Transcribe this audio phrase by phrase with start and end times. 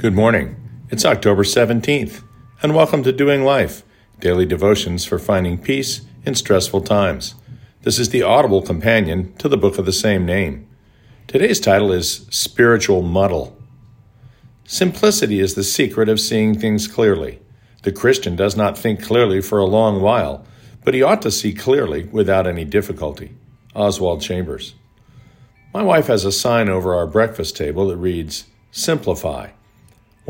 [0.00, 0.56] Good morning.
[0.88, 2.22] It's October 17th,
[2.62, 3.82] and welcome to Doing Life,
[4.18, 7.34] daily devotions for finding peace in stressful times.
[7.82, 10.66] This is the audible companion to the book of the same name.
[11.26, 13.60] Today's title is Spiritual Muddle.
[14.64, 17.38] Simplicity is the secret of seeing things clearly.
[17.82, 20.46] The Christian does not think clearly for a long while,
[20.82, 23.36] but he ought to see clearly without any difficulty.
[23.74, 24.76] Oswald Chambers.
[25.74, 29.50] My wife has a sign over our breakfast table that reads, Simplify.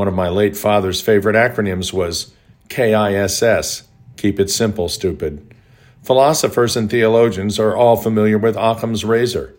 [0.01, 2.33] One of my late father's favorite acronyms was
[2.71, 3.83] KISS
[4.17, 5.55] Keep It Simple, Stupid.
[6.03, 9.55] Philosophers and theologians are all familiar with Occam's razor.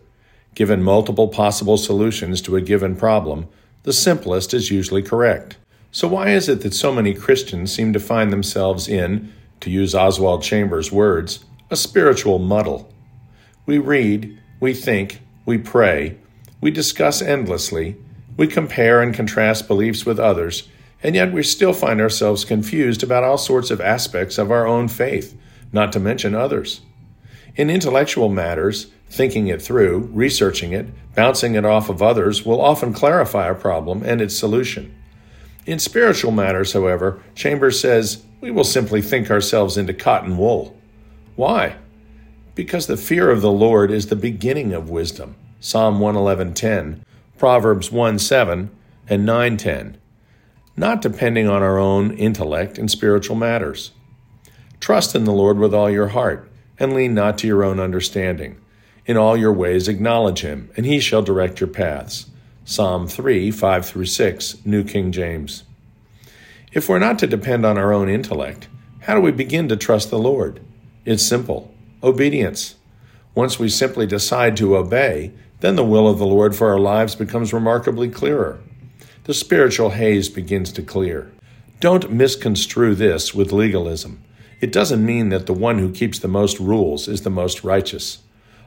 [0.56, 3.46] Given multiple possible solutions to a given problem,
[3.84, 5.58] the simplest is usually correct.
[5.92, 9.94] So, why is it that so many Christians seem to find themselves in, to use
[9.94, 12.92] Oswald Chambers' words, a spiritual muddle?
[13.64, 16.16] We read, we think, we pray,
[16.60, 17.96] we discuss endlessly,
[18.36, 20.68] we compare and contrast beliefs with others,
[21.02, 24.88] and yet we still find ourselves confused about all sorts of aspects of our own
[24.88, 25.36] faith,
[25.72, 26.80] not to mention others.
[27.56, 32.94] In intellectual matters, thinking it through, researching it, bouncing it off of others will often
[32.94, 34.94] clarify a problem and its solution.
[35.66, 40.76] In spiritual matters, however, Chambers says we will simply think ourselves into cotton wool.
[41.36, 41.76] Why?
[42.54, 45.36] Because the fear of the Lord is the beginning of wisdom.
[45.60, 47.04] Psalm 111:10
[47.38, 48.70] Proverbs 1 7
[49.08, 49.98] and 9 10,
[50.76, 53.92] not depending on our own intellect in spiritual matters.
[54.80, 58.58] Trust in the Lord with all your heart, and lean not to your own understanding.
[59.06, 62.26] In all your ways acknowledge him, and he shall direct your paths.
[62.64, 65.64] Psalm 3 5 through 6, New King James.
[66.72, 68.68] If we're not to depend on our own intellect,
[69.00, 70.60] how do we begin to trust the Lord?
[71.04, 72.76] It's simple obedience.
[73.34, 75.32] Once we simply decide to obey,
[75.62, 78.58] then the will of the Lord for our lives becomes remarkably clearer.
[79.24, 81.30] The spiritual haze begins to clear.
[81.78, 84.24] Don't misconstrue this with legalism.
[84.60, 88.22] It doesn't mean that the one who keeps the most rules is the most righteous.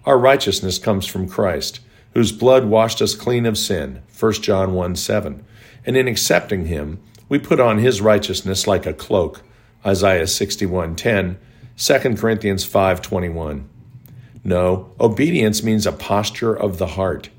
[0.05, 1.81] Our righteousness comes from Christ,
[2.13, 5.43] whose blood washed us clean of sin, 1 John 1 7.
[5.85, 9.41] And in accepting him, we put on his righteousness like a cloak,
[9.85, 11.37] Isaiah 61 10,
[11.77, 13.69] 2 Corinthians 5 21.
[14.45, 17.29] No, obedience means a posture of the heart.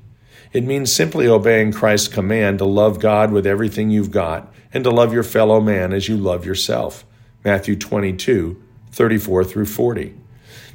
[0.51, 4.89] It means simply obeying Christ's command to love God with everything you've got and to
[4.89, 7.05] love your fellow man as you love yourself.
[7.45, 10.15] Matthew 22, 34 through 40.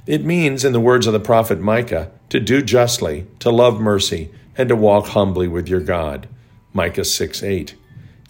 [0.06, 4.30] It means, in the words of the prophet Micah, to do justly, to love mercy,
[4.56, 6.28] and to walk humbly with your God.
[6.72, 7.74] Micah 6 8.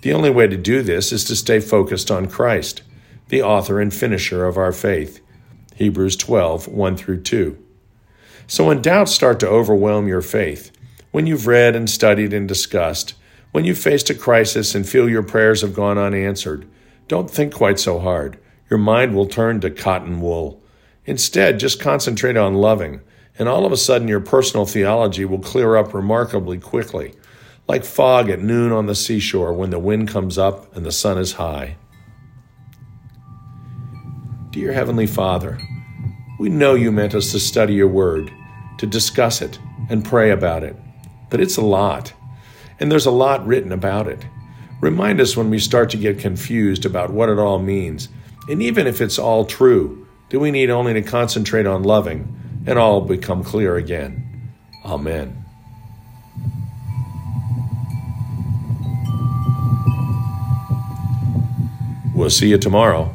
[0.02, 2.82] The only way to do this is to stay focused on Christ,
[3.28, 5.20] the author and finisher of our faith.
[5.76, 7.61] Hebrews 12 1 through 2.
[8.52, 10.72] So when doubts start to overwhelm your faith,
[11.10, 13.14] when you've read and studied and discussed,
[13.50, 16.68] when you've faced a crisis and feel your prayers have gone unanswered,
[17.08, 18.38] don't think quite so hard.
[18.68, 20.62] Your mind will turn to cotton wool.
[21.06, 23.00] Instead, just concentrate on loving,
[23.38, 27.14] and all of a sudden your personal theology will clear up remarkably quickly,
[27.66, 31.16] like fog at noon on the seashore when the wind comes up and the sun
[31.16, 31.78] is high.
[34.50, 35.58] Dear Heavenly Father,
[36.38, 38.30] we know you meant us to study your word,
[38.82, 40.74] to discuss it, and pray about it.
[41.30, 42.12] But it's a lot,
[42.80, 44.26] and there's a lot written about it.
[44.80, 48.08] Remind us when we start to get confused about what it all means.
[48.48, 52.34] And even if it's all true, do we need only to concentrate on loving
[52.66, 54.50] and all become clear again?
[54.84, 55.44] Amen.
[62.16, 63.14] We'll see you tomorrow.